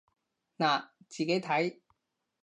[0.57, 1.79] 嗱，自己睇